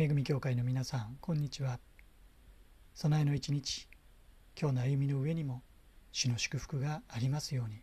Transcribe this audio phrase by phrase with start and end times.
[0.00, 1.80] 恵み教会の皆さんこんにちは。
[2.94, 3.88] 備えの一日
[4.56, 5.64] 今日の歩みの上にも
[6.12, 7.80] 主の祝福がありますように。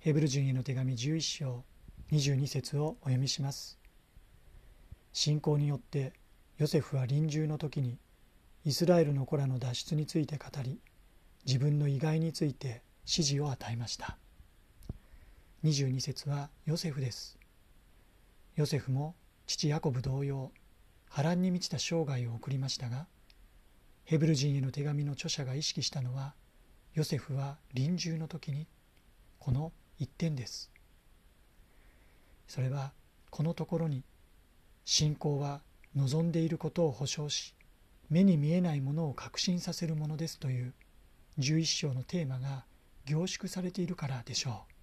[0.00, 1.64] ヘブル人への手紙11章
[2.10, 3.78] 22節をお読みします。
[5.12, 6.12] 信仰によって
[6.58, 7.96] ヨセフは臨終の時に
[8.64, 10.80] イスラエルの子らの脱出について語り
[11.46, 14.18] 自分の意外について指示を与えました。
[15.62, 17.38] 22節はヨセフです。
[18.56, 19.14] ヨセフも
[19.46, 20.50] 父ヤコブ同様
[21.08, 23.06] 波乱に満ちた生涯を送りましたが
[24.04, 26.34] ヘブル人への手紙の著者が意識したのは
[26.94, 28.66] ヨセフは臨終の時に
[29.38, 30.70] この一点です。
[32.46, 32.92] それは
[33.30, 34.04] このところに
[34.84, 35.60] 信仰は
[35.96, 37.54] 望んでいることを保証し
[38.10, 40.74] 目に見えないものを確信させるものですという
[41.38, 42.64] 11章のテーマが
[43.06, 44.74] 凝縮されているからでしょう。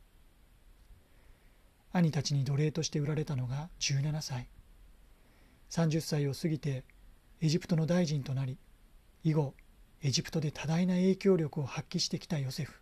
[1.94, 4.48] 兄たちに奴隷として売られたのが17歳。
[5.72, 6.84] 30歳を過ぎて
[7.40, 8.58] エジプトの大臣となり
[9.24, 9.54] 以後
[10.04, 12.74] エジプトで多大な影響力を発揮してきたヨセフ。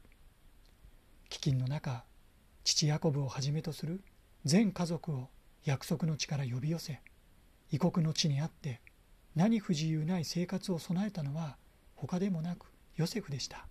[1.30, 2.04] 飢饉の中
[2.64, 4.02] 父ヤコブをはじめとする
[4.44, 5.30] 全家族を
[5.66, 7.02] 約束の地から呼び寄せ
[7.72, 8.81] 異国の地にあって
[9.36, 11.58] 何不自由ない生活を備えたのは
[11.96, 12.66] 他でもなく
[12.96, 13.68] ヨセフでした。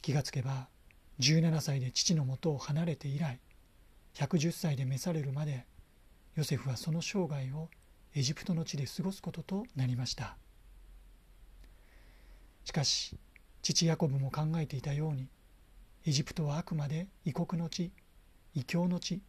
[0.00, 0.68] 気がつけば
[1.18, 3.40] 17歳で父のもとを離れて以来
[4.14, 5.66] 110歳で召されるまで
[6.34, 7.68] ヨセフはその生涯を
[8.14, 10.36] エジプトの地で過ごすこととなりました。
[12.64, 13.18] しかし
[13.60, 15.28] 父ヤコブも考えていたように
[16.06, 17.92] エジプトはあくまで異国の地
[18.54, 19.20] 異教の地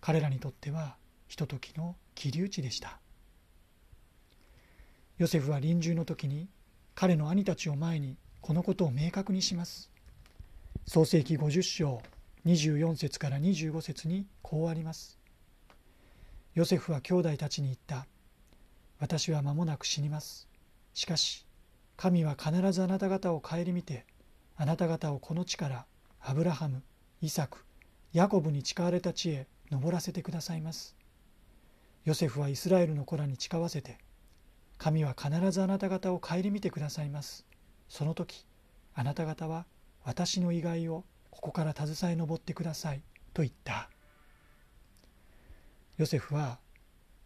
[0.00, 0.96] 彼らにとっては
[1.28, 2.98] ひとときの気流地でした。
[5.18, 6.48] ヨセフは臨終の時に
[6.94, 9.90] 彼の兄たちを前にこのことを明確にします。
[10.86, 12.02] 創世紀50章
[12.46, 15.19] 24節から25節にこうあります。
[16.54, 18.06] ヨセフは兄弟たちに言った。
[18.98, 20.48] 私は間もなく死にます。
[20.94, 21.46] しかし
[21.96, 24.04] 神は必ずあなた方を顧みて
[24.56, 25.86] あなた方をこの地から
[26.20, 26.82] アブラハム
[27.22, 27.58] イサク
[28.12, 30.96] ヤコブに誓われた地へ登らせてくださいます。
[32.04, 33.98] ヨセフはイスラエルの子らに誓わせて
[34.78, 37.46] 神は必ずあなた方を顧みてくださいます。
[37.88, 38.46] その時
[38.94, 39.66] あなた方は
[40.02, 43.02] 私の意外をここから携え上ってください
[43.34, 43.89] と言った。
[46.00, 46.58] ヨセフは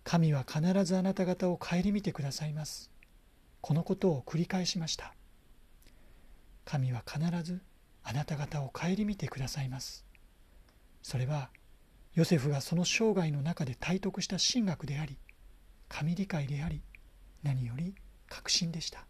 [0.02, 2.90] 神は必ずあなた方を顧みてくださいます。
[3.60, 5.14] このことを繰り返しました。
[6.64, 7.62] 神は必ず
[8.02, 10.04] あなた方を顧みてくださいます。
[11.04, 11.50] それは
[12.14, 15.18] ヨセフがその生涯の中で体得した神学であり
[15.88, 16.82] 神理解であり
[17.44, 17.94] 何より
[18.28, 19.06] 確信でした。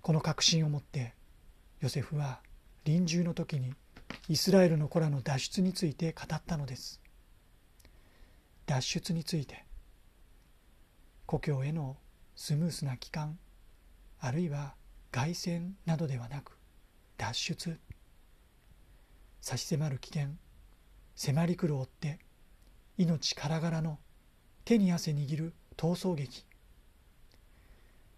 [0.00, 1.12] この確信をもって
[1.80, 2.40] ヨセフは
[2.84, 3.74] 臨終の時に
[4.30, 7.01] イスラエルの子らの脱出について語ったのです。
[8.66, 9.64] 脱出について
[11.26, 11.96] 故郷への
[12.36, 13.38] スムースな帰還
[14.20, 14.74] あるいは
[15.10, 16.56] 凱旋などではなく
[17.18, 17.78] 脱出。
[19.40, 20.28] 差し迫る危険
[21.16, 22.18] 迫り来る追って
[22.96, 23.98] 命からがらの
[24.64, 26.44] 手に汗握る逃走劇。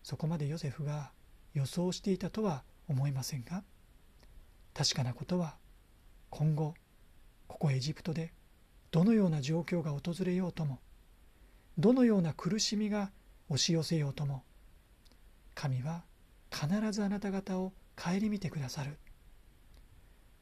[0.03, 1.12] そこまでヨセフが
[1.55, 3.65] 予想していたとは思えませんが
[4.75, 5.56] 確かなことは
[6.28, 6.75] 今後
[7.49, 8.32] ここエジプトで
[8.94, 10.78] どのような状況が訪れようとも
[11.78, 13.10] どのような苦しみが
[13.49, 14.44] 押し寄せようとも
[15.56, 16.05] 神は
[16.49, 18.97] 必ずあなた方を顧みてくださる。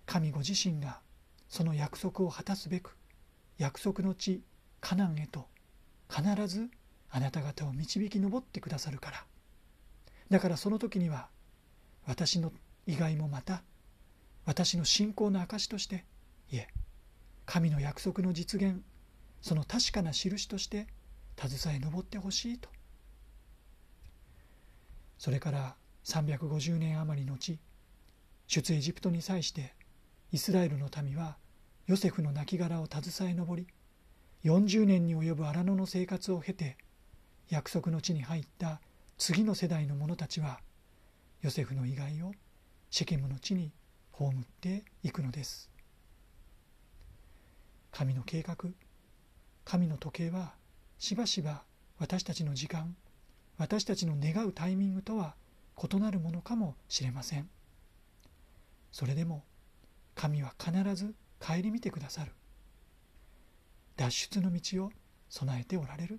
[0.05, 1.01] 神ご自身が
[1.49, 2.95] その約束を果たすべく
[3.57, 4.43] 約束の地
[4.83, 5.47] カナンへと
[6.11, 6.69] 必ず
[7.09, 9.25] あなた方を導き上ってくださるから。
[10.29, 11.29] だからその時には
[12.05, 12.53] 私の
[12.87, 13.63] 意外もまた
[14.45, 16.05] 私の信仰の証として
[16.51, 16.69] いえ
[17.47, 18.83] 神の約束の実現
[19.41, 20.87] その確かな印として
[21.37, 22.69] 携え上ってほしいと。
[25.19, 27.59] それから350年余り後
[28.49, 29.75] 出エジプトに際して
[30.33, 31.37] イスラエルの民は
[31.87, 33.67] ヨセフの亡骸を携え上り
[34.45, 36.77] 40年に及ぶ荒野の生活を経て
[37.49, 38.81] 約束の地に入った
[39.19, 40.61] 次の世代の者たちは
[41.43, 42.33] ヨセフの遺骸を
[42.91, 43.73] シェケムの地に
[44.13, 45.72] 葬っていくのです。
[47.93, 48.57] 神の計画。
[49.65, 50.55] 神の時計は
[50.99, 51.63] しばしば
[51.99, 52.97] 私たちの時間
[53.59, 55.37] 私たちの願うタイミングとは
[55.77, 57.49] 異なるものかもしれません。
[58.91, 59.45] それでも
[60.15, 62.33] 神は必ず顧みてくださる。
[63.97, 64.93] 脱出の道を
[65.29, 66.19] 備えておられる。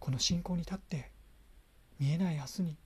[0.00, 1.12] この信仰に立って
[2.00, 2.76] 見えない明日に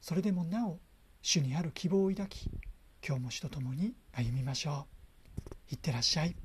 [0.00, 0.78] それでもなお
[1.22, 2.50] 主にある希望を抱き
[3.06, 4.86] 今日も主と共に歩みましょ
[5.70, 5.74] う。
[5.74, 6.36] いってらっしゃい。